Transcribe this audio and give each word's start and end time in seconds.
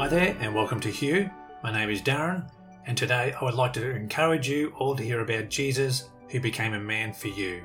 Hi 0.00 0.08
there, 0.08 0.34
and 0.40 0.54
welcome 0.54 0.80
to 0.80 0.88
Hugh. 0.88 1.28
My 1.62 1.70
name 1.70 1.90
is 1.90 2.00
Darren, 2.00 2.50
and 2.86 2.96
today 2.96 3.34
I 3.38 3.44
would 3.44 3.52
like 3.52 3.74
to 3.74 3.90
encourage 3.90 4.48
you 4.48 4.72
all 4.78 4.96
to 4.96 5.02
hear 5.02 5.20
about 5.20 5.50
Jesus 5.50 6.08
who 6.30 6.40
became 6.40 6.72
a 6.72 6.80
man 6.80 7.12
for 7.12 7.28
you. 7.28 7.62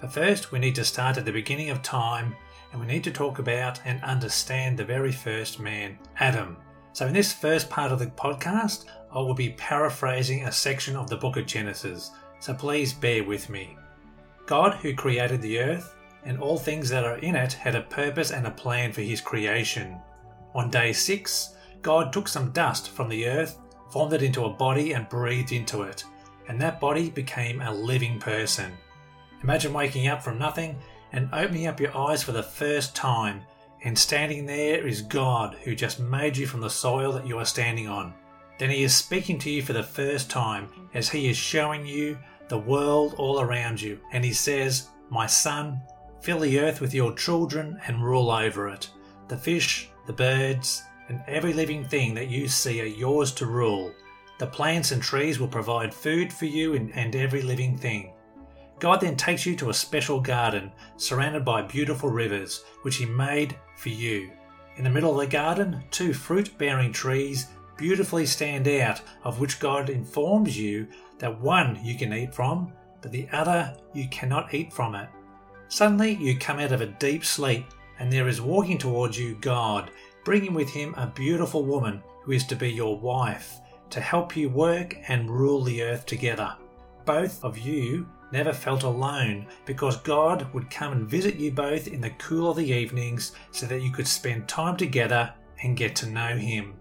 But 0.00 0.12
first, 0.12 0.52
we 0.52 0.60
need 0.60 0.76
to 0.76 0.84
start 0.84 1.16
at 1.16 1.24
the 1.24 1.32
beginning 1.32 1.70
of 1.70 1.82
time 1.82 2.36
and 2.70 2.80
we 2.80 2.86
need 2.86 3.02
to 3.02 3.10
talk 3.10 3.40
about 3.40 3.80
and 3.84 4.00
understand 4.04 4.78
the 4.78 4.84
very 4.84 5.10
first 5.10 5.58
man, 5.58 5.98
Adam. 6.20 6.56
So, 6.92 7.08
in 7.08 7.14
this 7.14 7.32
first 7.32 7.68
part 7.68 7.90
of 7.90 7.98
the 7.98 8.06
podcast, 8.06 8.84
I 9.10 9.18
will 9.18 9.34
be 9.34 9.54
paraphrasing 9.54 10.44
a 10.44 10.52
section 10.52 10.94
of 10.94 11.10
the 11.10 11.16
book 11.16 11.36
of 11.36 11.46
Genesis, 11.46 12.12
so 12.38 12.54
please 12.54 12.92
bear 12.92 13.24
with 13.24 13.50
me. 13.50 13.76
God, 14.46 14.74
who 14.74 14.94
created 14.94 15.42
the 15.42 15.58
earth 15.58 15.96
and 16.24 16.38
all 16.38 16.58
things 16.58 16.88
that 16.90 17.02
are 17.02 17.18
in 17.18 17.34
it, 17.34 17.54
had 17.54 17.74
a 17.74 17.82
purpose 17.82 18.30
and 18.30 18.46
a 18.46 18.52
plan 18.52 18.92
for 18.92 19.00
his 19.00 19.20
creation. 19.20 19.98
On 20.54 20.70
day 20.70 20.92
six, 20.92 21.56
God 21.82 22.12
took 22.12 22.28
some 22.28 22.52
dust 22.52 22.90
from 22.90 23.08
the 23.08 23.26
earth, 23.26 23.58
formed 23.90 24.12
it 24.12 24.22
into 24.22 24.44
a 24.44 24.50
body, 24.50 24.92
and 24.92 25.08
breathed 25.08 25.52
into 25.52 25.82
it, 25.82 26.04
and 26.48 26.60
that 26.60 26.80
body 26.80 27.10
became 27.10 27.60
a 27.60 27.74
living 27.74 28.18
person. 28.18 28.72
Imagine 29.42 29.72
waking 29.72 30.06
up 30.06 30.22
from 30.22 30.38
nothing 30.38 30.78
and 31.12 31.28
opening 31.32 31.66
up 31.66 31.80
your 31.80 31.96
eyes 31.96 32.22
for 32.22 32.32
the 32.32 32.42
first 32.42 32.94
time, 32.94 33.42
and 33.84 33.98
standing 33.98 34.46
there 34.46 34.86
is 34.86 35.02
God 35.02 35.56
who 35.64 35.74
just 35.74 35.98
made 35.98 36.36
you 36.36 36.46
from 36.46 36.60
the 36.60 36.70
soil 36.70 37.12
that 37.12 37.26
you 37.26 37.36
are 37.38 37.44
standing 37.44 37.88
on. 37.88 38.14
Then 38.58 38.70
He 38.70 38.84
is 38.84 38.94
speaking 38.94 39.38
to 39.40 39.50
you 39.50 39.60
for 39.60 39.72
the 39.72 39.82
first 39.82 40.30
time 40.30 40.68
as 40.94 41.08
He 41.08 41.28
is 41.28 41.36
showing 41.36 41.84
you 41.84 42.16
the 42.48 42.58
world 42.58 43.14
all 43.18 43.40
around 43.40 43.80
you, 43.80 43.98
and 44.12 44.24
He 44.24 44.32
says, 44.32 44.88
My 45.10 45.26
son, 45.26 45.80
fill 46.20 46.38
the 46.38 46.60
earth 46.60 46.80
with 46.80 46.94
your 46.94 47.12
children 47.14 47.80
and 47.86 48.04
rule 48.04 48.30
over 48.30 48.68
it. 48.68 48.88
The 49.26 49.36
fish, 49.36 49.90
the 50.06 50.12
birds, 50.12 50.84
and 51.12 51.22
every 51.28 51.52
living 51.52 51.84
thing 51.84 52.14
that 52.14 52.30
you 52.30 52.48
see 52.48 52.80
are 52.80 52.86
yours 52.86 53.32
to 53.32 53.44
rule. 53.44 53.92
The 54.38 54.46
plants 54.46 54.92
and 54.92 55.02
trees 55.02 55.38
will 55.38 55.48
provide 55.48 55.92
food 55.92 56.32
for 56.32 56.46
you 56.46 56.74
and 56.74 57.14
every 57.14 57.42
living 57.42 57.76
thing. 57.76 58.14
God 58.78 59.02
then 59.02 59.14
takes 59.14 59.44
you 59.44 59.54
to 59.56 59.68
a 59.68 59.74
special 59.74 60.20
garden 60.20 60.72
surrounded 60.96 61.44
by 61.44 61.62
beautiful 61.62 62.08
rivers, 62.08 62.64
which 62.80 62.96
He 62.96 63.04
made 63.04 63.56
for 63.76 63.90
you. 63.90 64.30
In 64.76 64.84
the 64.84 64.90
middle 64.90 65.12
of 65.12 65.18
the 65.18 65.26
garden, 65.26 65.84
two 65.90 66.14
fruit 66.14 66.56
bearing 66.56 66.92
trees 66.92 67.48
beautifully 67.76 68.24
stand 68.24 68.66
out, 68.66 69.02
of 69.22 69.38
which 69.38 69.60
God 69.60 69.90
informs 69.90 70.58
you 70.58 70.88
that 71.18 71.40
one 71.40 71.78
you 71.84 71.94
can 71.94 72.12
eat 72.14 72.34
from, 72.34 72.72
but 73.02 73.12
the 73.12 73.28
other 73.32 73.76
you 73.92 74.08
cannot 74.08 74.54
eat 74.54 74.72
from 74.72 74.94
it. 74.94 75.10
Suddenly 75.68 76.14
you 76.14 76.38
come 76.38 76.58
out 76.58 76.72
of 76.72 76.80
a 76.80 76.86
deep 76.86 77.22
sleep, 77.24 77.66
and 77.98 78.10
there 78.10 78.28
is 78.28 78.40
walking 78.40 78.78
towards 78.78 79.18
you 79.18 79.36
God, 79.40 79.90
bringing 80.24 80.54
with 80.54 80.70
him 80.70 80.94
a 80.96 81.06
beautiful 81.06 81.64
woman 81.64 82.02
who 82.22 82.32
is 82.32 82.44
to 82.44 82.56
be 82.56 82.70
your 82.70 82.96
wife, 82.98 83.60
to 83.90 84.00
help 84.00 84.36
you 84.36 84.48
work 84.48 84.96
and 85.08 85.30
rule 85.30 85.62
the 85.62 85.82
earth 85.82 86.06
together. 86.06 86.54
Both 87.04 87.42
of 87.44 87.58
you 87.58 88.08
never 88.32 88.52
felt 88.52 88.82
alone 88.82 89.46
because 89.66 89.96
God 89.98 90.52
would 90.54 90.70
come 90.70 90.92
and 90.92 91.08
visit 91.08 91.36
you 91.36 91.52
both 91.52 91.88
in 91.88 92.00
the 92.00 92.10
cool 92.10 92.50
of 92.50 92.56
the 92.56 92.70
evenings 92.70 93.32
so 93.50 93.66
that 93.66 93.82
you 93.82 93.90
could 93.90 94.08
spend 94.08 94.48
time 94.48 94.76
together 94.76 95.32
and 95.62 95.76
get 95.76 95.94
to 95.96 96.06
know 96.08 96.36
Him. 96.36 96.74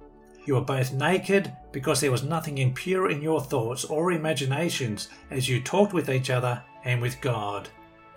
You 0.45 0.56
were 0.56 0.62
both 0.62 0.94
naked 0.94 1.52
because 1.72 2.02
there 2.02 2.12
was 2.12 2.23
nothing 2.23 2.58
impure 2.58 3.12
in 3.12 3.22
your 3.22 3.42
thoughts 3.42 3.86
or 3.86 4.12
imaginations 4.12 5.09
as 5.30 5.47
you 5.47 5.62
talked 5.62 5.94
with 5.94 6.09
each 6.09 6.30
other 6.30 6.64
and 6.84 7.02
with 7.02 7.22
God. 7.22 7.69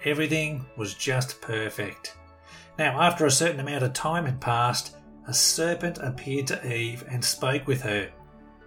Everything 0.04 0.64
was 0.76 0.94
just 0.94 1.40
perfect. 1.40 2.16
Now, 2.78 3.00
after 3.00 3.26
a 3.26 3.30
certain 3.30 3.60
amount 3.60 3.84
of 3.84 3.92
time 3.92 4.24
had 4.24 4.40
passed, 4.40 4.96
a 5.26 5.34
serpent 5.34 5.98
appeared 5.98 6.46
to 6.48 6.72
Eve 6.72 7.04
and 7.08 7.24
spoke 7.24 7.66
with 7.66 7.82
her. 7.82 8.10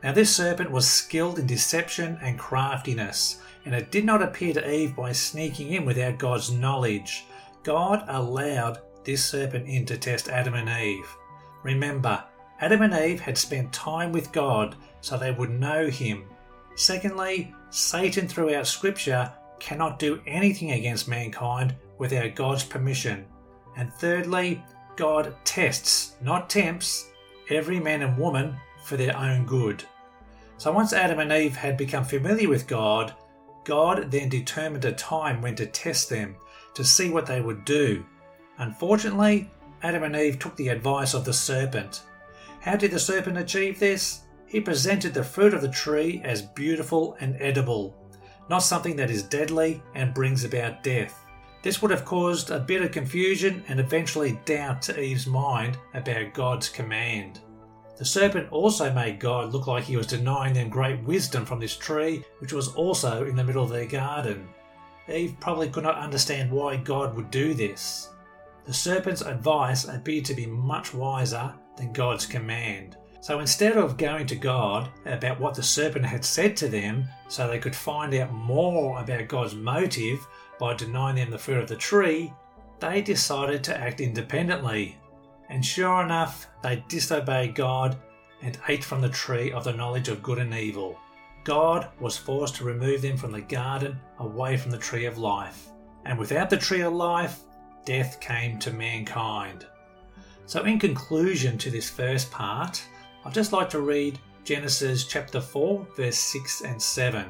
Now, 0.03 0.11
this 0.11 0.36
serpent 0.36 0.72
was 0.72 0.88
skilled 0.88 1.40
in 1.40 1.47
deception 1.47 2.18
and 2.22 2.38
craftiness, 2.38 3.41
and 3.66 3.73
it 3.73 3.91
did 3.91 4.06
not 4.06 4.22
appear 4.22 4.53
to 4.53 4.72
Eve 4.72 4.95
by 4.95 5.12
sneaking 5.12 5.73
in 5.73 5.85
without 5.85 6.19
God's 6.19 6.51
knowledge. 6.51 7.25
God 7.63 8.06
allowed 8.07 8.79
this 9.03 9.23
serpent 9.23 9.68
in 9.68 9.85
to 9.85 9.97
test 9.97 10.29
Adam 10.29 10.53
and 10.53 10.69
Eve. 10.69 11.07
Remember, 11.63 12.23
Adam 12.59 12.81
and 12.81 12.94
Eve 12.94 13.19
had 13.19 13.38
spent 13.38 13.74
time 13.74 14.12
with 14.12 14.31
God 14.31 14.75
so 15.01 15.18
they 15.18 15.31
would 15.31 15.50
know 15.50 15.88
Him. 15.88 16.25
Secondly, 16.75 17.53
Satan 17.69 18.28
throughout 18.28 18.68
Scripture 18.68 19.31
cannot 19.59 20.00
do 20.00 20.22
anything 20.28 20.72
against 20.72 21.07
mankind 21.07 21.75
without 21.97 22.35
God's 22.35 22.63
permission. 22.63 23.25
And 23.75 23.94
thirdly, 23.94 24.63
God 24.97 25.34
tests, 25.46 26.16
not 26.22 26.50
tempts, 26.50 27.09
every 27.50 27.80
man 27.80 28.02
and 28.02 28.18
woman 28.18 28.58
for 28.84 28.97
their 28.97 29.16
own 29.16 29.46
good. 29.46 29.84
So 30.58 30.72
once 30.72 30.91
Adam 30.91 31.19
and 31.19 31.31
Eve 31.31 31.56
had 31.56 31.78
become 31.78 32.03
familiar 32.03 32.50
with 32.50 32.68
God, 32.68 33.13
God 33.63 34.09
then 34.12 34.28
determined 34.28 34.86
a 34.86 34.91
time 34.91 35.41
when 35.41 35.56
to 35.56 35.66
test 35.66 36.09
them 36.09 36.36
to 36.74 36.84
see 36.84 37.09
what 37.09 37.25
they 37.25 37.41
would 37.41 37.63
do. 37.63 38.06
Unfortunately, 38.57 39.52
Adam 39.84 40.03
and 40.03 40.16
Eve 40.16 40.40
took 40.40 40.56
the 40.56 40.69
advice 40.69 41.13
of 41.13 41.25
the 41.25 41.34
serpent. 41.34 42.02
How 42.62 42.75
did 42.75 42.91
the 42.91 43.00
serpent 43.00 43.38
achieve 43.38 43.80
this? 43.80 44.22
He 44.47 44.59
presented 44.59 45.13
the 45.13 45.24
fruit 45.24 45.53
of 45.53 45.62
the 45.62 45.69
tree 45.69 46.22
as 46.24 46.41
beautiful 46.41 47.16
and 47.19 47.36
edible, 47.40 47.96
not 48.50 48.59
something 48.59 48.96
that 48.96 49.12
is 49.12 49.22
deadly 49.22 49.84
and 49.94 50.13
brings 50.13 50.44
about 50.44 50.81
death. 50.81 51.26
This 51.67 51.81
would 51.81 51.91
have 51.91 52.05
caused 52.05 52.50
a 52.50 52.61
bit 52.61 52.81
of 52.81 52.94
confusion 52.94 53.61
and 53.67 53.78
eventually 53.78 54.39
doubt 54.45 54.81
to 54.83 54.97
Eve's 54.97 55.28
mind 55.28 55.78
about 55.94 56.33
God's 56.33 56.69
command. 56.69 57.41
The 57.97 58.05
serpent 58.05 58.50
also 58.53 58.94
made 58.94 59.19
God 59.19 59.51
look 59.51 59.67
like 59.67 59.83
he 59.83 59.97
was 59.97 60.07
denying 60.07 60.53
them 60.53 60.69
great 60.69 61.03
wisdom 61.03 61.45
from 61.45 61.59
this 61.59 61.75
tree, 61.75 62.23
which 62.39 62.53
was 62.53 62.73
also 62.75 63.25
in 63.25 63.35
the 63.35 63.44
middle 63.44 63.66
of 63.66 63.69
their 63.69 63.85
garden. 63.85 64.47
Eve 65.13 65.35
probably 65.41 65.67
could 65.67 65.83
not 65.83 65.97
understand 65.97 66.50
why 66.50 66.77
God 66.77 67.13
would 67.17 67.31
do 67.31 67.53
this. 67.53 68.11
The 68.63 68.73
serpent's 68.73 69.22
advice 69.22 69.89
appeared 69.89 70.23
to 70.23 70.35
be 70.35 70.45
much 70.45 70.94
wiser 70.94 71.53
than 71.75 71.91
God's 71.91 72.25
command. 72.25 72.95
So 73.19 73.39
instead 73.39 73.78
of 73.78 73.97
going 73.97 74.28
to 74.28 74.35
God 74.35 74.89
about 75.05 75.39
what 75.39 75.55
the 75.55 75.63
serpent 75.63 76.05
had 76.05 76.23
said 76.23 76.55
to 76.57 76.67
them 76.67 77.07
so 77.28 77.47
they 77.47 77.59
could 77.59 77.75
find 77.75 78.13
out 78.13 78.31
more 78.31 79.00
about 79.00 79.28
God's 79.28 79.55
motive 79.55 80.25
by 80.59 80.73
denying 80.75 81.17
them 81.17 81.31
the 81.31 81.38
fruit 81.38 81.61
of 81.61 81.67
the 81.67 81.75
tree, 81.75 82.33
they 82.79 83.01
decided 83.01 83.63
to 83.66 83.77
act 83.77 84.01
independently. 84.01 84.97
And 85.50 85.66
sure 85.66 86.03
enough, 86.03 86.47
they 86.61 86.83
disobeyed 86.88 87.56
God 87.56 87.97
and 88.41 88.57
ate 88.67 88.83
from 88.83 89.01
the 89.01 89.09
tree 89.09 89.51
of 89.51 89.63
the 89.63 89.73
knowledge 89.73 90.09
of 90.09 90.23
good 90.23 90.38
and 90.38 90.53
evil. 90.53 90.97
God 91.44 91.89
was 92.00 92.17
forced 92.17 92.56
to 92.56 92.66
remove 92.66 93.01
them 93.01 93.17
from 93.17 93.31
the 93.31 93.41
garden 93.41 94.00
away 94.19 94.57
from 94.57 94.72
the 94.72 94.77
tree 94.77 95.06
of 95.06 95.17
life. 95.17 95.69
And 96.06 96.19
without 96.19 96.50
the 96.50 96.57
tree 96.57 96.81
of 96.81 96.94
life, 96.94 97.39
death 97.85 98.19
came 98.19 98.59
to 98.59 98.72
mankind. 98.72 99.66
So, 100.45 100.63
in 100.63 100.79
conclusion 100.79 101.57
to 101.57 101.69
this 101.69 101.89
first 101.89 102.31
part, 102.31 102.81
I'd 103.27 103.33
just 103.33 103.51
like 103.51 103.69
to 103.71 103.81
read 103.81 104.19
Genesis 104.45 105.03
chapter 105.03 105.41
4, 105.41 105.85
verse 105.97 106.17
6 106.17 106.61
and 106.61 106.81
7. 106.81 107.25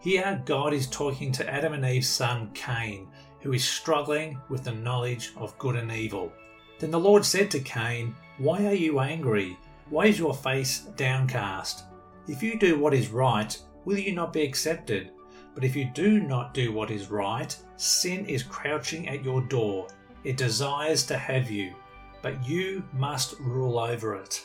Here, 0.00 0.42
God 0.44 0.74
is 0.74 0.88
talking 0.88 1.30
to 1.30 1.48
Adam 1.48 1.74
and 1.74 1.84
Eve's 1.84 2.08
son 2.08 2.50
Cain, 2.54 3.06
who 3.40 3.52
is 3.52 3.62
struggling 3.62 4.40
with 4.48 4.64
the 4.64 4.72
knowledge 4.72 5.30
of 5.36 5.56
good 5.58 5.76
and 5.76 5.92
evil. 5.92 6.32
Then 6.80 6.90
the 6.90 6.98
Lord 6.98 7.24
said 7.24 7.52
to 7.52 7.60
Cain, 7.60 8.16
Why 8.38 8.66
are 8.66 8.74
you 8.74 8.98
angry? 8.98 9.56
Why 9.90 10.06
is 10.06 10.18
your 10.18 10.34
face 10.34 10.80
downcast? 10.96 11.84
If 12.26 12.42
you 12.42 12.58
do 12.58 12.76
what 12.76 12.92
is 12.92 13.10
right, 13.10 13.56
will 13.84 13.96
you 13.96 14.12
not 14.16 14.32
be 14.32 14.42
accepted? 14.42 15.12
But 15.54 15.62
if 15.62 15.76
you 15.76 15.88
do 15.94 16.18
not 16.18 16.52
do 16.52 16.72
what 16.72 16.90
is 16.90 17.12
right, 17.12 17.56
sin 17.76 18.26
is 18.26 18.42
crouching 18.42 19.08
at 19.08 19.24
your 19.24 19.42
door. 19.42 19.86
It 20.24 20.36
desires 20.36 21.06
to 21.06 21.16
have 21.16 21.48
you, 21.48 21.76
but 22.22 22.44
you 22.44 22.82
must 22.92 23.38
rule 23.38 23.78
over 23.78 24.16
it. 24.16 24.44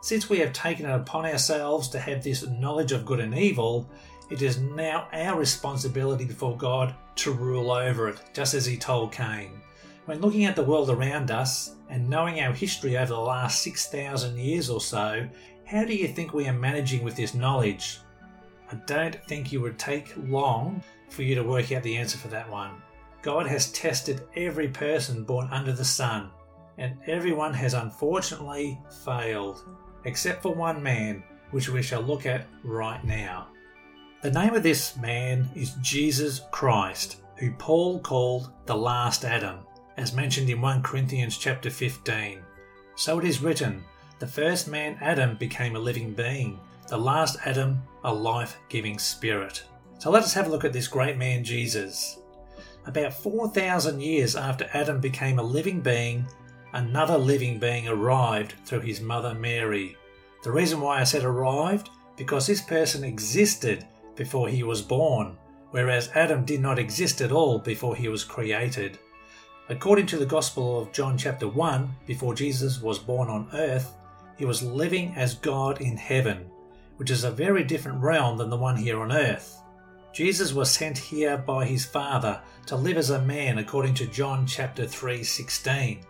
Since 0.00 0.30
we 0.30 0.38
have 0.38 0.52
taken 0.52 0.86
it 0.86 0.94
upon 0.94 1.26
ourselves 1.26 1.88
to 1.88 1.98
have 1.98 2.22
this 2.22 2.46
knowledge 2.46 2.92
of 2.92 3.04
good 3.04 3.20
and 3.20 3.36
evil, 3.36 3.90
it 4.30 4.42
is 4.42 4.58
now 4.58 5.08
our 5.12 5.38
responsibility 5.38 6.24
before 6.24 6.56
God 6.56 6.94
to 7.16 7.32
rule 7.32 7.72
over 7.72 8.08
it, 8.08 8.20
just 8.32 8.54
as 8.54 8.64
He 8.64 8.76
told 8.76 9.10
Cain. 9.10 9.60
When 10.04 10.20
looking 10.20 10.44
at 10.44 10.54
the 10.54 10.62
world 10.62 10.88
around 10.88 11.30
us 11.30 11.74
and 11.90 12.08
knowing 12.08 12.40
our 12.40 12.52
history 12.52 12.96
over 12.96 13.12
the 13.12 13.20
last 13.20 13.62
6,000 13.62 14.38
years 14.38 14.70
or 14.70 14.80
so, 14.80 15.28
how 15.64 15.84
do 15.84 15.94
you 15.94 16.08
think 16.08 16.32
we 16.32 16.46
are 16.46 16.52
managing 16.52 17.02
with 17.02 17.16
this 17.16 17.34
knowledge? 17.34 17.98
I 18.70 18.76
don't 18.86 19.22
think 19.26 19.50
you 19.50 19.60
would 19.62 19.78
take 19.78 20.14
long 20.16 20.82
for 21.08 21.22
you 21.22 21.34
to 21.34 21.42
work 21.42 21.72
out 21.72 21.82
the 21.82 21.96
answer 21.96 22.18
for 22.18 22.28
that 22.28 22.48
one. 22.48 22.82
God 23.22 23.46
has 23.46 23.72
tested 23.72 24.26
every 24.36 24.68
person 24.68 25.24
born 25.24 25.48
under 25.50 25.72
the 25.72 25.84
sun, 25.84 26.30
and 26.78 26.96
everyone 27.06 27.52
has 27.52 27.74
unfortunately 27.74 28.78
failed, 29.04 29.64
except 30.08 30.42
for 30.42 30.54
one 30.54 30.82
man, 30.82 31.22
which 31.50 31.68
we 31.68 31.82
shall 31.82 32.00
look 32.00 32.24
at 32.24 32.46
right 32.64 33.04
now. 33.04 33.48
The 34.22 34.30
name 34.30 34.54
of 34.54 34.62
this 34.62 34.96
man 34.96 35.48
is 35.54 35.74
Jesus 35.82 36.40
Christ, 36.50 37.18
who 37.36 37.52
Paul 37.52 38.00
called 38.00 38.50
the 38.64 38.74
last 38.74 39.26
Adam, 39.26 39.58
as 39.98 40.14
mentioned 40.14 40.48
in 40.48 40.62
1 40.62 40.82
Corinthians 40.82 41.36
chapter 41.36 41.68
15. 41.68 42.40
So 42.96 43.18
it 43.18 43.26
is 43.26 43.42
written, 43.42 43.84
The 44.18 44.26
first 44.26 44.66
man, 44.66 44.96
Adam, 45.02 45.36
became 45.36 45.76
a 45.76 45.78
living 45.78 46.14
being. 46.14 46.58
The 46.88 46.98
last 46.98 47.36
Adam, 47.44 47.82
a 48.02 48.12
life 48.12 48.56
giving 48.70 48.98
spirit. 48.98 49.62
So 49.98 50.10
let 50.10 50.22
us 50.22 50.32
have 50.32 50.46
a 50.46 50.50
look 50.50 50.64
at 50.64 50.72
this 50.72 50.88
great 50.88 51.18
man, 51.18 51.44
Jesus. 51.44 52.18
About 52.86 53.12
4,000 53.12 54.00
years 54.00 54.36
after 54.36 54.70
Adam 54.72 55.00
became 55.00 55.38
a 55.38 55.42
living 55.42 55.82
being, 55.82 56.26
another 56.72 57.18
living 57.18 57.58
being 57.58 57.88
arrived 57.88 58.54
through 58.64 58.80
his 58.80 59.00
mother 59.00 59.34
Mary. 59.34 59.96
The 60.44 60.52
reason 60.52 60.80
why 60.80 61.00
I 61.00 61.04
said 61.04 61.24
arrived, 61.24 61.90
because 62.16 62.46
this 62.46 62.62
person 62.62 63.04
existed 63.04 63.86
before 64.16 64.48
he 64.48 64.62
was 64.62 64.82
born, 64.82 65.36
whereas 65.70 66.10
Adam 66.14 66.44
did 66.44 66.60
not 66.60 66.78
exist 66.78 67.20
at 67.20 67.32
all 67.32 67.58
before 67.58 67.96
he 67.96 68.08
was 68.08 68.24
created. 68.24 68.98
According 69.68 70.06
to 70.06 70.16
the 70.16 70.26
Gospel 70.26 70.80
of 70.80 70.92
John, 70.92 71.18
chapter 71.18 71.46
1, 71.46 71.96
before 72.06 72.34
Jesus 72.34 72.80
was 72.80 72.98
born 72.98 73.28
on 73.28 73.48
earth, 73.52 73.92
he 74.36 74.44
was 74.44 74.62
living 74.62 75.12
as 75.16 75.34
God 75.34 75.80
in 75.80 75.96
heaven, 75.96 76.50
which 76.96 77.10
is 77.10 77.24
a 77.24 77.30
very 77.30 77.64
different 77.64 78.02
realm 78.02 78.38
than 78.38 78.50
the 78.50 78.56
one 78.56 78.76
here 78.76 79.00
on 79.00 79.12
earth. 79.12 79.60
Jesus 80.12 80.52
was 80.52 80.70
sent 80.70 80.96
here 80.96 81.36
by 81.36 81.64
his 81.64 81.84
Father 81.84 82.40
to 82.66 82.76
live 82.76 82.96
as 82.96 83.10
a 83.10 83.20
man 83.22 83.58
according 83.58 83.94
to 83.94 84.06
John 84.06 84.46
chapter 84.46 84.86
3:16. 84.86 86.00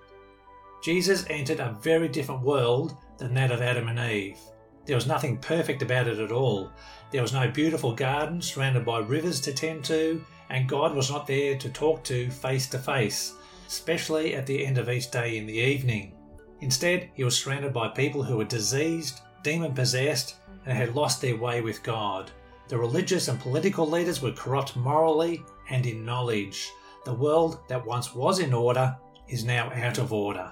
Jesus 0.82 1.25
entered 1.28 1.60
a 1.60 1.76
very 1.80 2.08
different 2.08 2.42
world 2.42 2.96
than 3.19 3.34
that 3.34 3.50
of 3.50 3.62
Adam 3.62 3.88
and 3.88 3.98
Eve. 3.98 4.38
There 4.86 4.96
was 4.96 5.06
nothing 5.06 5.38
perfect 5.38 5.82
about 5.82 6.08
it 6.08 6.19
at 6.19 6.32
all. 6.32 6.70
There 7.10 7.22
was 7.22 7.32
no 7.32 7.50
beautiful 7.50 7.94
garden 7.94 8.40
surrounded 8.40 8.84
by 8.84 8.98
rivers 8.98 9.40
to 9.42 9.52
tend 9.52 9.84
to, 9.86 10.25
and 10.50 10.69
God 10.69 10.94
was 10.94 11.10
not 11.10 11.26
there 11.26 11.58
to 11.58 11.69
talk 11.69 12.04
to 12.04 12.30
face 12.30 12.69
to 12.69 12.78
face 12.78 13.34
especially 13.69 14.34
at 14.34 14.46
the 14.46 14.64
end 14.64 14.78
of 14.78 14.88
each 14.88 15.10
day 15.10 15.36
in 15.36 15.46
the 15.46 15.52
evening. 15.52 16.12
Instead, 16.60 17.10
he 17.14 17.22
was 17.22 17.36
surrounded 17.38 17.72
by 17.72 17.86
people 17.86 18.22
who 18.22 18.38
were 18.38 18.44
diseased, 18.44 19.20
demon 19.44 19.75
possessed, 19.75 20.36
and 20.64 20.76
had 20.76 20.94
lost 20.94 21.20
their 21.20 21.36
way 21.36 21.60
with 21.60 21.82
God. 21.82 22.30
The 22.69 22.78
religious 22.78 23.28
and 23.28 23.38
political 23.38 23.88
leaders 23.88 24.20
were 24.20 24.32
corrupt 24.32 24.75
morally 24.75 25.42
and 25.70 25.86
in 25.86 26.04
knowledge. 26.04 26.70
The 27.04 27.14
world 27.14 27.60
that 27.69 27.84
once 27.84 28.14
was 28.14 28.40
in 28.40 28.52
order 28.52 28.96
is 29.28 29.44
now 29.44 29.70
out 29.72 29.98
of 29.98 30.12
order. 30.12 30.50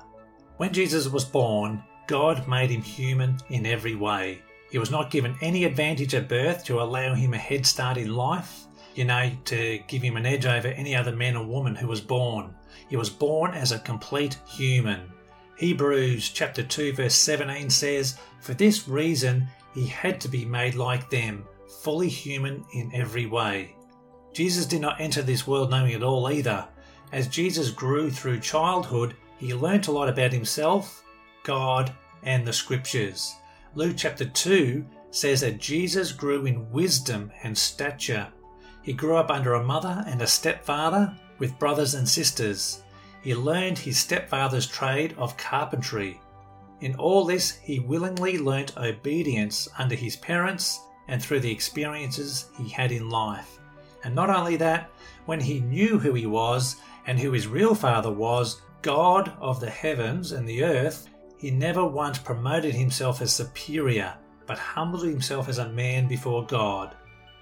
When 0.57 0.73
Jesus 0.73 1.07
was 1.09 1.25
born, 1.27 1.83
God 2.07 2.49
made 2.49 2.71
him 2.71 2.81
human 2.81 3.37
in 3.51 3.67
every 3.67 3.95
way. 3.95 4.41
He 4.71 4.79
was 4.79 4.91
not 4.91 5.11
given 5.11 5.37
any 5.43 5.65
advantage 5.65 6.15
at 6.15 6.31
birth 6.31 6.65
to 6.65 6.81
allow 6.81 7.15
him 7.15 7.35
a 7.35 7.39
head 7.39 7.67
start 7.67 7.99
in 7.99 8.15
life, 8.15 8.65
you 8.95 9.05
know, 9.05 9.31
to 9.47 9.79
give 9.87 10.01
him 10.01 10.17
an 10.17 10.25
edge 10.25 10.47
over 10.47 10.69
any 10.69 10.97
other 10.97 11.15
man 11.15 11.37
or 11.37 11.45
woman 11.45 11.75
who 11.75 11.87
was 11.87 12.01
born. 12.01 12.55
He 12.89 12.97
was 12.97 13.11
born 13.11 13.53
as 13.53 13.73
a 13.73 13.79
complete 13.81 14.39
human. 14.47 15.13
Hebrews 15.59 16.31
chapter 16.31 16.63
2 16.63 16.95
verse 16.95 17.15
17 17.15 17.69
says, 17.69 18.19
For 18.41 18.55
this 18.55 18.89
reason 18.89 19.47
he 19.75 19.87
had 19.87 20.23
to 20.23 20.29
be 20.29 20.47
made 20.47 20.75
like 20.75 21.11
them, 21.11 21.45
fully 21.83 22.09
human 22.09 22.65
in 22.73 22.91
every 22.95 23.27
way. 23.27 23.77
Jesus 24.33 24.65
did 24.65 24.81
not 24.81 25.01
enter 25.03 25.21
this 25.21 25.47
world 25.47 25.71
knowing 25.71 25.93
it 25.93 26.03
all 26.03 26.31
either. 26.31 26.67
As 27.13 27.29
Jesus 27.29 27.71
grew 27.71 28.11
through 28.11 28.41
childhood, 28.41 29.17
he 29.39 29.55
learnt 29.55 29.89
a 29.89 29.93
lot 29.93 30.09
about 30.09 30.33
himself, 30.33 31.05
God, 31.45 31.93
and 32.23 32.47
the 32.47 32.53
scriptures. 32.53 33.35
Luke 33.75 33.95
chapter 33.97 34.25
2 34.25 34.85
says 35.11 35.41
that 35.43 35.59
Jesus 35.59 36.13
grew 36.13 36.47
in 36.47 36.71
wisdom 36.71 37.31
and 37.43 37.57
stature. 37.57 38.29
He 38.83 38.93
grew 38.93 39.17
up 39.17 39.31
under 39.31 39.55
a 39.55 39.65
mother 39.65 40.05
and 40.07 40.23
a 40.23 40.27
stepfather 40.27 41.15
with 41.39 41.59
brothers 41.59 41.95
and 41.95 42.09
sisters. 42.09 42.83
He 43.23 43.35
learned 43.35 43.79
his 43.79 43.99
stepfather's 43.99 44.67
trade 44.67 45.15
of 45.19 45.37
carpentry. 45.37 46.21
In 46.81 46.95
all 46.97 47.25
this, 47.25 47.53
he 47.57 47.81
willingly 47.81 48.39
learnt 48.39 48.77
obedience 48.77 49.69
under 49.79 49.95
his 49.95 50.17
parents 50.17 50.81
and 51.09 51.23
through 51.23 51.41
the 51.41 51.51
experiences 51.51 52.51
he 52.57 52.69
had 52.69 52.93
in 52.93 53.09
life. 53.09 53.59
And 54.05 54.15
not 54.15 54.31
only 54.31 54.57
that, 54.57 54.91
when 55.25 55.41
he 55.41 55.61
knew 55.61 55.99
who 55.99 56.15
he 56.15 56.27
was 56.27 56.77
and 57.07 57.19
who 57.19 57.33
his 57.33 57.47
real 57.47 57.75
father 57.75 58.11
was, 58.11 58.61
God 58.87 59.33
of 59.41 59.59
the 59.59 59.69
heavens 59.69 60.31
and 60.31 60.49
the 60.49 60.63
earth, 60.63 61.09
he 61.39 61.51
never 61.51 61.85
once 61.85 62.19
promoted 62.19 62.73
himself 62.73 63.21
as 63.21 63.35
superior, 63.35 64.15
but 64.47 64.61
humbled 64.61 65.03
himself 65.03 65.49
as 65.49 65.59
a 65.59 65.71
man 65.71 66.07
before 66.07 66.47
God. 66.47 66.95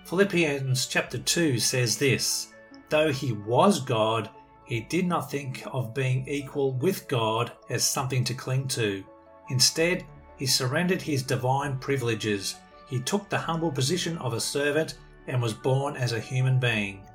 Philippians 0.06 0.86
chapter 0.86 1.18
2 1.18 1.58
says 1.58 1.98
this 1.98 2.54
Though 2.88 3.12
he 3.12 3.32
was 3.32 3.82
God, 3.82 4.30
he 4.64 4.80
did 4.80 5.06
not 5.06 5.30
think 5.30 5.62
of 5.70 5.92
being 5.92 6.26
equal 6.26 6.72
with 6.78 7.08
God 7.08 7.52
as 7.68 7.84
something 7.84 8.24
to 8.24 8.32
cling 8.32 8.66
to. 8.68 9.04
Instead, 9.50 10.06
he 10.38 10.46
surrendered 10.46 11.02
his 11.02 11.22
divine 11.22 11.76
privileges. 11.76 12.54
He 12.88 13.00
took 13.00 13.28
the 13.28 13.36
humble 13.36 13.70
position 13.70 14.16
of 14.16 14.32
a 14.32 14.40
servant 14.40 14.94
and 15.26 15.42
was 15.42 15.52
born 15.52 15.94
as 15.94 16.12
a 16.12 16.20
human 16.20 16.58
being. 16.58 17.06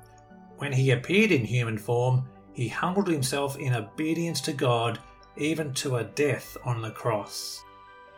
When 0.58 0.72
he 0.72 0.92
appeared 0.92 1.32
in 1.32 1.44
human 1.44 1.76
form, 1.76 2.28
he 2.52 2.68
humbled 2.68 3.08
himself 3.08 3.58
in 3.58 3.74
obedience 3.74 4.40
to 4.42 4.52
God, 4.52 4.98
even 5.36 5.72
to 5.74 5.96
a 5.96 6.04
death 6.04 6.56
on 6.64 6.82
the 6.82 6.90
cross. 6.90 7.64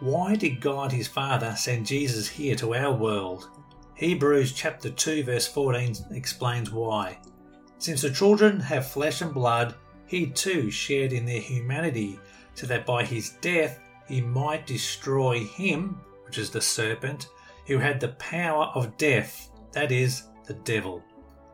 Why 0.00 0.34
did 0.34 0.60
God 0.60 0.90
his 0.90 1.06
Father 1.06 1.54
send 1.56 1.86
Jesus 1.86 2.28
here 2.28 2.56
to 2.56 2.74
our 2.74 2.92
world? 2.92 3.50
Hebrews 3.94 4.52
chapter 4.52 4.90
2 4.90 5.22
verse 5.22 5.46
14 5.46 5.94
explains 6.10 6.70
why. 6.70 7.18
Since 7.78 8.02
the 8.02 8.10
children 8.10 8.58
have 8.60 8.90
flesh 8.90 9.20
and 9.20 9.32
blood, 9.32 9.74
he 10.06 10.26
too 10.26 10.70
shared 10.70 11.12
in 11.12 11.24
their 11.24 11.40
humanity, 11.40 12.18
so 12.54 12.66
that 12.66 12.84
by 12.84 13.04
his 13.04 13.30
death 13.40 13.78
he 14.08 14.20
might 14.20 14.66
destroy 14.66 15.40
him, 15.44 16.00
which 16.24 16.38
is 16.38 16.50
the 16.50 16.60
serpent, 16.60 17.28
who 17.66 17.78
had 17.78 18.00
the 18.00 18.08
power 18.08 18.72
of 18.74 18.96
death, 18.96 19.50
that 19.72 19.92
is, 19.92 20.24
the 20.46 20.54
devil. 20.54 21.02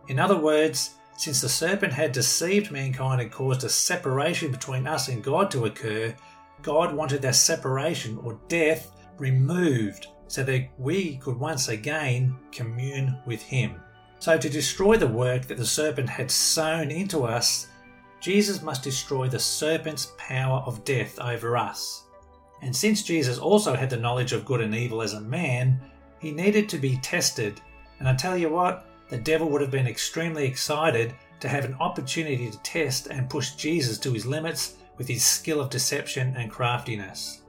In 0.09 0.19
other 0.19 0.39
words, 0.39 0.95
since 1.19 1.41
the 1.41 1.49
serpent 1.49 1.93
had 1.93 2.13
deceived 2.13 2.71
mankind 2.71 3.21
and 3.21 3.33
caused 3.33 3.65
a 3.65 3.69
separation 3.69 4.53
between 4.53 4.87
us 4.87 5.09
and 5.09 5.21
God 5.21 5.51
to 5.51 5.65
occur, 5.65 6.15
God 6.63 6.95
wanted 6.95 7.23
that 7.23 7.35
separation 7.35 8.19
or 8.19 8.39
death 8.47 8.93
removed 9.19 10.07
so 10.29 10.45
that 10.45 10.69
we 10.79 11.17
could 11.17 11.37
once 11.37 11.71
again 11.71 12.37
commune 12.53 13.19
with 13.27 13.43
Him. 13.43 13.81
So, 14.21 14.39
to 14.39 14.49
destroy 14.49 14.97
the 14.97 15.09
work 15.09 15.47
that 15.47 15.57
the 15.57 15.67
serpent 15.67 16.09
had 16.09 16.31
sown 16.31 16.93
into 16.93 17.25
us, 17.25 17.67
Jesus 18.21 18.63
must 18.63 18.85
destroy 18.85 19.27
the 19.27 19.41
serpent's 19.41 20.13
power 20.19 20.61
of 20.67 20.85
death 20.85 21.19
over 21.19 21.57
us. 21.57 22.05
And 22.63 22.75
since 22.75 23.03
Jesus 23.03 23.39
also 23.39 23.75
had 23.75 23.91
the 23.91 23.97
knowledge 23.97 24.33
of 24.33 24.45
good 24.45 24.61
and 24.61 24.75
evil 24.75 25.03
as 25.03 25.15
a 25.15 25.21
man, 25.21 25.81
he 26.21 26.31
needed 26.31 26.69
to 26.69 26.79
be 26.79 26.97
tested. 26.99 27.61
And 27.99 28.09
I 28.09 28.15
tell 28.15 28.39
you 28.39 28.51
what, 28.51 28.88
the 29.09 29.19
devil 29.19 29.49
would 29.49 29.61
have 29.61 29.71
been 29.71 29.87
extremely 29.87 30.45
excited 30.45 31.15
to 31.41 31.49
have 31.49 31.65
an 31.65 31.75
opportunity 31.75 32.51
to 32.51 32.59
test 32.59 33.07
and 33.07 33.31
push 33.31 33.53
Jesus 33.53 33.99
to 33.99 34.13
his 34.13 34.27
limits 34.27 34.75
with 34.97 35.09
his 35.09 35.25
skill 35.25 35.61
of 35.61 35.71
deception 35.71 36.35
and 36.37 36.51
craftiness. 36.51 37.43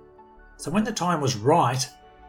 So, 0.58 0.72
when 0.72 0.84
the 0.84 0.92
time 0.92 1.22
was 1.22 1.36
right, 1.36 1.88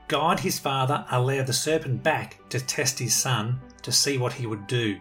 God 0.09 0.41
his 0.41 0.59
Father 0.59 1.05
allowed 1.11 1.47
the 1.47 1.53
serpent 1.53 2.03
back 2.03 2.41
to 2.49 2.61
test 2.61 2.99
his 2.99 3.15
son 3.15 3.61
to 3.83 3.93
see 3.93 4.19
what 4.19 4.33
he 4.33 4.47
would 4.47 4.67
do. 4.67 4.99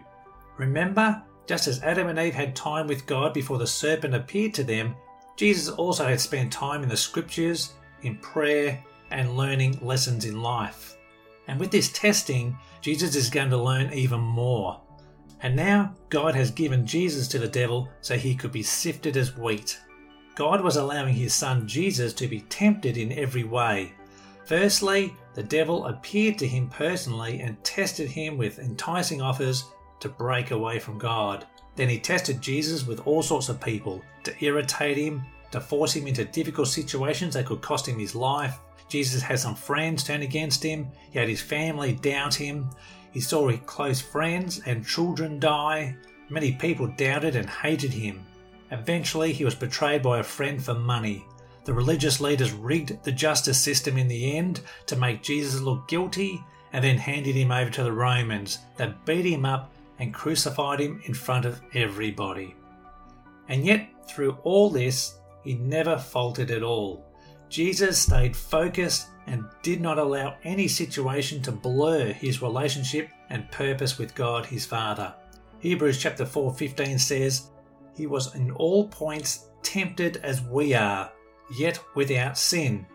Remember, 0.56 1.22
just 1.46 1.66
as 1.66 1.82
Adam 1.82 2.08
and 2.08 2.18
Eve 2.18 2.34
had 2.34 2.54
time 2.54 2.86
with 2.86 3.06
God 3.06 3.34
before 3.34 3.58
the 3.58 3.66
serpent 3.66 4.14
appeared 4.14 4.54
to 4.54 4.62
them, 4.64 4.94
Jesus 5.36 5.68
also 5.68 6.04
had 6.04 6.20
spent 6.20 6.52
time 6.52 6.82
in 6.82 6.88
the 6.88 6.96
scriptures, 6.96 7.72
in 8.02 8.18
prayer, 8.18 8.84
and 9.10 9.36
learning 9.36 9.78
lessons 9.82 10.26
in 10.26 10.42
life. 10.42 10.96
And 11.50 11.58
with 11.58 11.72
this 11.72 11.90
testing, 11.90 12.56
Jesus 12.80 13.16
is 13.16 13.28
going 13.28 13.50
to 13.50 13.56
learn 13.56 13.92
even 13.92 14.20
more. 14.20 14.80
And 15.42 15.56
now, 15.56 15.96
God 16.08 16.36
has 16.36 16.52
given 16.52 16.86
Jesus 16.86 17.26
to 17.26 17.40
the 17.40 17.48
devil 17.48 17.88
so 18.02 18.16
he 18.16 18.36
could 18.36 18.52
be 18.52 18.62
sifted 18.62 19.16
as 19.16 19.36
wheat. 19.36 19.80
God 20.36 20.60
was 20.60 20.76
allowing 20.76 21.12
his 21.12 21.34
son 21.34 21.66
Jesus 21.66 22.12
to 22.14 22.28
be 22.28 22.42
tempted 22.42 22.96
in 22.96 23.10
every 23.10 23.42
way. 23.42 23.92
Firstly, 24.44 25.12
the 25.34 25.42
devil 25.42 25.86
appeared 25.86 26.38
to 26.38 26.46
him 26.46 26.68
personally 26.68 27.40
and 27.40 27.62
tested 27.64 28.08
him 28.08 28.38
with 28.38 28.60
enticing 28.60 29.20
offers 29.20 29.64
to 29.98 30.08
break 30.08 30.52
away 30.52 30.78
from 30.78 30.98
God. 30.98 31.48
Then 31.74 31.88
he 31.88 31.98
tested 31.98 32.40
Jesus 32.40 32.86
with 32.86 33.04
all 33.08 33.24
sorts 33.24 33.48
of 33.48 33.60
people 33.60 34.00
to 34.22 34.44
irritate 34.44 34.98
him, 34.98 35.26
to 35.50 35.60
force 35.60 35.94
him 35.94 36.06
into 36.06 36.24
difficult 36.26 36.68
situations 36.68 37.34
that 37.34 37.46
could 37.46 37.60
cost 37.60 37.88
him 37.88 37.98
his 37.98 38.14
life. 38.14 38.60
Jesus 38.90 39.22
had 39.22 39.38
some 39.38 39.54
friends 39.54 40.04
turn 40.04 40.22
against 40.22 40.62
him, 40.62 40.90
he 41.10 41.18
had 41.18 41.28
his 41.28 41.40
family 41.40 41.94
doubt 41.94 42.34
him, 42.34 42.68
he 43.12 43.20
saw 43.20 43.48
his 43.48 43.60
close 43.66 44.00
friends 44.00 44.60
and 44.66 44.86
children 44.86 45.40
die. 45.40 45.96
Many 46.28 46.52
people 46.52 46.86
doubted 46.86 47.34
and 47.34 47.48
hated 47.48 47.92
him. 47.92 48.24
Eventually, 48.70 49.32
he 49.32 49.44
was 49.44 49.54
betrayed 49.54 50.02
by 50.02 50.20
a 50.20 50.24
friend 50.24 50.62
for 50.62 50.74
money. 50.74 51.24
The 51.64 51.74
religious 51.74 52.20
leaders 52.20 52.52
rigged 52.52 53.02
the 53.02 53.12
justice 53.12 53.58
system 53.58 53.98
in 53.98 54.06
the 54.06 54.36
end 54.36 54.60
to 54.86 54.96
make 54.96 55.22
Jesus 55.22 55.60
look 55.60 55.88
guilty 55.88 56.42
and 56.72 56.84
then 56.84 56.96
handed 56.98 57.34
him 57.34 57.50
over 57.50 57.70
to 57.70 57.82
the 57.82 57.92
Romans 57.92 58.58
that 58.76 59.04
beat 59.04 59.26
him 59.26 59.44
up 59.44 59.72
and 59.98 60.14
crucified 60.14 60.80
him 60.80 61.02
in 61.04 61.14
front 61.14 61.44
of 61.44 61.60
everybody. 61.74 62.54
And 63.48 63.64
yet, 63.66 63.88
through 64.08 64.38
all 64.44 64.70
this, 64.70 65.18
he 65.42 65.54
never 65.54 65.98
faltered 65.98 66.50
at 66.52 66.62
all. 66.62 67.04
Jesus 67.50 67.98
stayed 67.98 68.36
focused 68.36 69.08
and 69.26 69.44
did 69.62 69.80
not 69.80 69.98
allow 69.98 70.36
any 70.44 70.68
situation 70.68 71.42
to 71.42 71.50
blur 71.50 72.12
his 72.12 72.40
relationship 72.40 73.10
and 73.28 73.50
purpose 73.50 73.98
with 73.98 74.14
God 74.14 74.46
his 74.46 74.64
Father. 74.64 75.12
Hebrews 75.58 75.98
chapter 75.98 76.24
4:15 76.24 76.96
says, 76.96 77.50
"He 77.96 78.06
was 78.06 78.36
in 78.36 78.52
all 78.52 78.86
points 78.86 79.48
tempted 79.64 80.18
as 80.18 80.40
we 80.40 80.74
are, 80.74 81.10
yet 81.58 81.80
without 81.96 82.38
sin." 82.38 82.86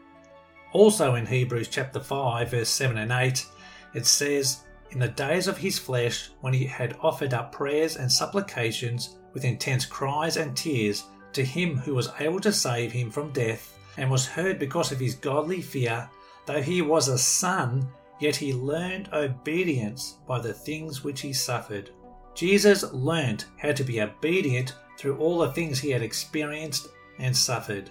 Also 0.72 1.16
in 1.16 1.26
Hebrews 1.26 1.68
chapter 1.68 2.00
5 2.00 2.52
verse 2.52 2.70
7 2.70 2.98
and 2.98 3.12
8, 3.12 3.46
it 3.94 4.06
says, 4.06 4.64
"In 4.92 5.00
the 5.00 5.10
days 5.10 5.50
of 5.50 5.58
his 5.58 5.78
flesh, 5.78 6.30
when 6.40 6.54
he 6.54 6.66
had 6.66 6.98
offered 7.02 7.34
up 7.34 7.52
prayers 7.52 7.98
and 7.98 8.10
supplications 8.10 9.18
with 9.34 9.44
intense 9.44 9.86
cries 9.86 10.38
and 10.38 10.56
tears 10.56 11.04
to 11.34 11.44
him 11.44 11.78
who 11.78 11.94
was 11.94 12.10
able 12.22 12.40
to 12.40 12.54
save 12.54 12.94
him 12.94 13.12
from 13.12 13.34
death, 13.34 13.75
and 13.98 14.10
was 14.10 14.26
heard 14.26 14.60
because 14.60 14.92
of 14.92 15.00
his 15.00 15.16
godly 15.16 15.62
fear. 15.62 16.10
Though 16.46 16.62
he 16.62 16.82
was 16.82 17.08
a 17.08 17.18
son, 17.18 17.88
yet 18.20 18.36
he 18.36 18.54
learned 18.54 19.10
obedience 19.14 20.18
by 20.28 20.40
the 20.40 20.54
things 20.54 21.04
which 21.04 21.22
he 21.22 21.34
suffered. 21.34 21.90
Jesus 22.34 22.92
learned 22.94 23.46
how 23.58 23.72
to 23.72 23.84
be 23.84 24.02
obedient 24.02 24.74
through 24.98 25.18
all 25.18 25.40
the 25.40 25.52
things 25.52 25.80
he 25.80 25.92
had 25.92 26.02
experienced 26.02 26.88
and 27.20 27.36
suffered. 27.36 27.90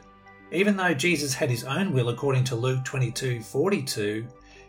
Even 0.52 0.76
though 0.76 0.94
Jesus 0.94 1.34
had 1.34 1.50
his 1.50 1.64
own 1.64 1.92
will 1.92 2.10
according 2.10 2.44
to 2.44 2.54
Luke 2.54 2.84
22:42, 2.84 4.26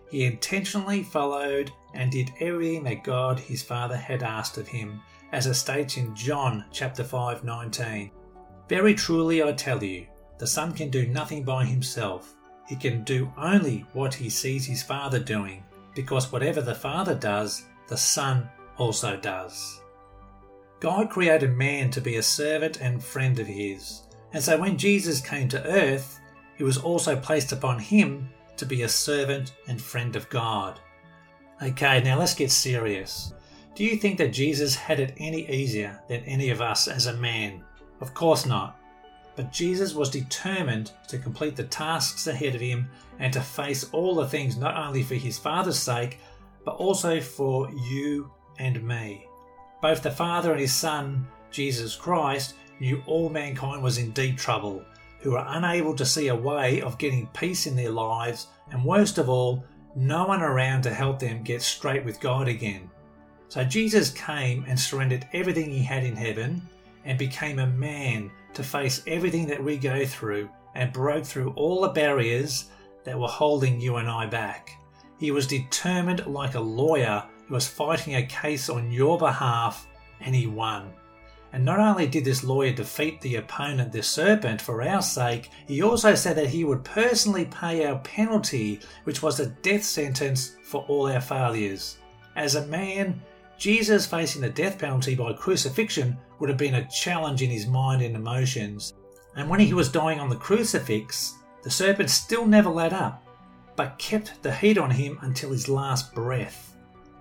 he 0.10 0.24
intentionally 0.24 1.04
followed 1.04 1.72
and 1.94 2.12
did 2.12 2.32
everything 2.40 2.84
that 2.86 3.04
God 3.04 3.40
his 3.40 3.62
Father 3.62 3.98
had 3.98 4.24
asked 4.24 4.58
of 4.58 4.68
him, 4.68 5.02
as 5.32 5.48
it 5.48 5.56
states 5.56 5.98
in 5.98 6.16
John 6.16 6.66
chapter 6.72 7.04
5:19. 7.04 8.12
Very 8.70 8.96
truly 8.96 9.44
I 9.44 9.52
tell 9.52 9.84
you, 9.84 10.08
the 10.38 10.48
Son 10.48 10.74
can 10.74 10.90
do 10.90 11.08
nothing 11.08 11.44
by 11.44 11.66
himself. 11.66 12.36
He 12.68 12.76
can 12.76 13.04
do 13.04 13.32
only 13.38 13.86
what 13.94 14.14
he 14.14 14.30
sees 14.30 14.66
his 14.66 14.84
Father 14.84 15.20
doing, 15.20 15.64
because 15.94 16.32
whatever 16.32 16.62
the 16.62 16.76
Father 16.76 17.16
does, 17.16 17.66
the 17.88 17.98
Son 17.98 18.50
also 18.78 19.18
does. 19.18 19.82
God 20.80 21.10
created 21.10 21.56
man 21.56 21.90
to 21.92 22.02
be 22.02 22.18
a 22.18 22.24
servant 22.24 22.82
and 22.82 23.04
friend 23.04 23.40
of 23.40 23.48
his, 23.48 24.04
and 24.34 24.44
so 24.44 24.60
when 24.60 24.78
Jesus 24.78 25.22
came 25.22 25.48
to 25.50 25.66
earth, 25.66 26.20
he 26.58 26.64
was 26.64 26.78
also 26.78 27.16
placed 27.16 27.52
upon 27.52 27.80
him 27.80 28.30
to 28.58 28.66
be 28.66 28.82
a 28.82 28.90
servant 28.90 29.54
and 29.68 29.82
friend 29.82 30.16
of 30.16 30.30
God. 30.30 30.80
Okay, 31.62 32.02
now 32.04 32.20
let's 32.20 32.36
get 32.36 32.52
serious. 32.52 33.34
Do 33.76 33.84
you 33.84 33.96
think 33.98 34.18
that 34.18 34.34
Jesus 34.34 34.76
had 34.76 35.00
it 35.00 35.14
any 35.18 35.50
easier 35.50 36.02
than 36.08 36.22
any 36.24 36.50
of 36.50 36.62
us 36.62 36.88
as 36.88 37.08
a 37.08 37.14
man? 37.14 37.64
Of 38.02 38.14
course 38.14 38.46
not. 38.46 38.78
But 39.36 39.52
Jesus 39.52 39.94
was 39.94 40.10
determined 40.10 40.92
to 41.10 41.18
complete 41.18 41.56
the 41.56 41.66
tasks 41.66 42.28
ahead 42.28 42.56
of 42.56 42.62
him 42.62 42.90
and 43.20 43.34
to 43.34 43.42
face 43.42 43.90
all 43.92 44.16
the 44.16 44.28
things 44.28 44.58
not 44.58 44.78
only 44.78 45.04
for 45.04 45.16
his 45.16 45.38
Father's 45.38 45.78
sake, 45.78 46.20
but 46.64 46.76
also 46.76 47.20
for 47.20 47.70
you 47.72 48.32
and 48.60 48.82
me. 48.84 49.28
Both 49.82 50.04
the 50.04 50.12
Father 50.12 50.52
and 50.52 50.60
his 50.60 50.74
Son, 50.74 51.28
Jesus 51.52 51.96
Christ, 51.96 52.56
knew 52.80 53.04
all 53.06 53.30
mankind 53.30 53.84
was 53.84 53.98
in 53.98 54.12
deep 54.12 54.38
trouble, 54.38 54.84
who 55.20 55.32
were 55.32 55.46
unable 55.48 55.96
to 55.96 56.06
see 56.06 56.30
a 56.30 56.36
way 56.36 56.82
of 56.82 56.98
getting 56.98 57.28
peace 57.28 57.68
in 57.68 57.76
their 57.76 57.92
lives, 57.92 58.48
and 58.72 58.84
worst 58.84 59.18
of 59.18 59.30
all, 59.30 59.64
no 59.96 60.26
one 60.26 60.42
around 60.42 60.82
to 60.84 60.94
help 60.94 61.20
them 61.20 61.44
get 61.44 61.62
straight 61.62 62.04
with 62.04 62.20
God 62.20 62.48
again. 62.48 62.90
So 63.48 63.64
Jesus 63.64 64.10
came 64.10 64.66
and 64.68 64.80
surrendered 64.80 65.28
everything 65.34 65.72
he 65.72 65.84
had 65.84 66.04
in 66.04 66.16
heaven 66.16 66.62
and 67.06 67.18
became 67.18 67.60
a 67.60 67.68
man 67.68 68.32
to 68.56 68.64
face 68.64 69.04
everything 69.08 69.48
that 69.48 69.64
we 69.64 69.78
go 69.78 70.06
through 70.06 70.50
and 70.74 70.92
broke 70.92 71.26
through 71.26 71.52
all 71.52 71.82
the 71.82 71.90
barriers 71.90 72.66
that 73.04 73.20
were 73.20 73.28
holding 73.28 73.80
you 73.80 73.98
and 73.98 74.10
I 74.10 74.26
back. 74.26 74.72
He 75.20 75.32
was 75.32 75.48
determined 75.48 76.26
like 76.28 76.56
a 76.56 76.60
lawyer 76.60 77.24
who 77.48 77.54
was 77.54 77.68
fighting 77.68 78.16
a 78.16 78.26
case 78.26 78.70
on 78.70 78.92
your 78.92 79.18
behalf 79.18 79.88
and 80.20 80.36
he 80.36 80.48
won. 80.48 80.92
And 81.54 81.64
not 81.64 81.80
only 81.80 82.06
did 82.06 82.26
this 82.26 82.44
lawyer 82.44 82.74
defeat 82.74 83.22
the 83.22 83.38
opponent, 83.38 83.94
the 83.94 84.04
serpent, 84.04 84.62
for 84.62 84.82
our 84.82 85.02
sake, 85.02 85.52
he 85.68 85.82
also 85.82 86.14
said 86.14 86.36
that 86.36 86.50
he 86.50 86.66
would 86.66 86.84
personally 86.84 87.46
pay 87.46 87.86
our 87.86 88.00
penalty, 88.00 88.82
which 89.06 89.22
was 89.22 89.40
a 89.40 89.46
death 89.46 89.84
sentence 89.84 90.58
for 90.64 90.84
all 90.90 91.10
our 91.10 91.22
failures. 91.22 91.98
As 92.36 92.56
a 92.56 92.68
man, 92.68 93.22
Jesus 93.58 94.06
facing 94.06 94.42
the 94.42 94.50
death 94.50 94.78
penalty 94.80 95.16
by 95.16 95.34
crucifixion 95.34 96.18
would 96.40 96.50
have 96.50 96.58
been 96.58 96.76
a 96.76 96.90
challenge 96.90 97.42
in 97.42 97.50
his 97.50 97.68
mind 97.68 98.02
and 98.02 98.16
emotions. 98.16 98.94
And 99.36 99.50
when 99.50 99.60
he 99.60 99.74
was 99.74 99.90
dying 99.90 100.20
on 100.20 100.30
the 100.30 100.36
crucifix, 100.36 101.36
the 101.64 101.70
serpent 101.70 102.10
still 102.10 102.46
never 102.46 102.70
let 102.70 102.94
up, 102.94 103.26
but 103.76 103.98
kept 103.98 104.42
the 104.44 104.54
heat 104.54 104.78
on 104.78 104.92
him 104.92 105.18
until 105.22 105.52
his 105.52 105.68
last 105.68 106.14
breath. 106.14 106.76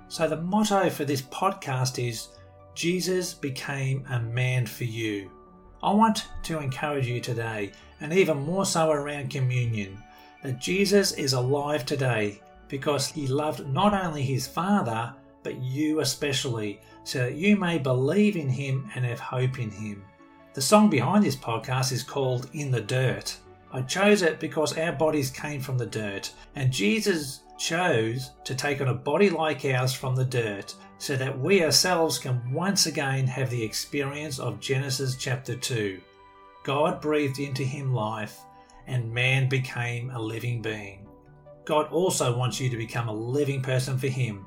So 0.08 0.28
the 0.28 0.40
motto 0.40 0.90
for 0.90 1.04
this 1.04 1.22
podcast 1.22 2.04
is 2.04 2.28
Jesus 2.74 3.34
became 3.34 4.04
a 4.10 4.20
man 4.20 4.66
for 4.66 4.84
you. 4.84 5.30
I 5.82 5.92
want 5.92 6.26
to 6.44 6.58
encourage 6.58 7.06
you 7.06 7.20
today, 7.20 7.72
and 8.00 8.12
even 8.12 8.38
more 8.38 8.66
so 8.66 8.90
around 8.90 9.30
communion, 9.30 9.98
that 10.42 10.60
Jesus 10.60 11.12
is 11.12 11.32
alive 11.32 11.86
today 11.86 12.40
because 12.68 13.06
he 13.06 13.26
loved 13.26 13.68
not 13.68 13.94
only 13.94 14.22
his 14.22 14.46
Father, 14.46 15.14
but 15.44 15.62
you 15.62 16.00
especially, 16.00 16.80
so 17.04 17.20
that 17.20 17.34
you 17.34 17.56
may 17.56 17.78
believe 17.78 18.34
in 18.34 18.48
him 18.48 18.90
and 18.96 19.04
have 19.04 19.20
hope 19.20 19.60
in 19.60 19.70
him. 19.70 20.02
The 20.54 20.62
song 20.62 20.90
behind 20.90 21.22
this 21.22 21.36
podcast 21.36 21.92
is 21.92 22.02
called 22.02 22.50
In 22.52 22.72
the 22.72 22.80
Dirt. 22.80 23.36
I 23.72 23.82
chose 23.82 24.22
it 24.22 24.40
because 24.40 24.78
our 24.78 24.92
bodies 24.92 25.30
came 25.30 25.60
from 25.60 25.76
the 25.76 25.86
dirt, 25.86 26.32
and 26.54 26.72
Jesus 26.72 27.40
chose 27.58 28.30
to 28.44 28.54
take 28.54 28.80
on 28.80 28.86
a 28.88 28.94
body 28.94 29.30
like 29.30 29.64
ours 29.64 29.92
from 29.92 30.14
the 30.14 30.24
dirt 30.24 30.74
so 30.98 31.16
that 31.16 31.38
we 31.38 31.64
ourselves 31.64 32.18
can 32.18 32.52
once 32.52 32.86
again 32.86 33.26
have 33.26 33.50
the 33.50 33.62
experience 33.62 34.38
of 34.38 34.60
Genesis 34.60 35.16
chapter 35.16 35.56
2. 35.56 36.00
God 36.62 37.00
breathed 37.00 37.40
into 37.40 37.64
him 37.64 37.92
life, 37.92 38.38
and 38.86 39.12
man 39.12 39.48
became 39.48 40.10
a 40.10 40.22
living 40.22 40.62
being. 40.62 41.06
God 41.64 41.90
also 41.92 42.36
wants 42.36 42.60
you 42.60 42.70
to 42.70 42.76
become 42.76 43.08
a 43.08 43.12
living 43.12 43.60
person 43.60 43.98
for 43.98 44.08
him 44.08 44.46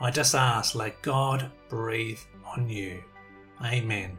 I 0.00 0.10
just 0.10 0.34
ask, 0.34 0.74
let 0.74 1.02
God 1.02 1.50
breathe 1.68 2.20
on 2.44 2.68
you. 2.68 3.02
Amen. 3.64 4.16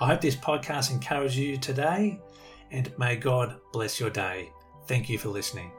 I 0.00 0.08
hope 0.08 0.20
this 0.20 0.36
podcast 0.36 0.90
encourages 0.90 1.38
you 1.38 1.56
today, 1.56 2.20
and 2.70 2.92
may 2.98 3.16
God 3.16 3.58
bless 3.72 3.98
your 3.98 4.10
day. 4.10 4.50
Thank 4.86 5.08
you 5.08 5.16
for 5.16 5.28
listening. 5.28 5.70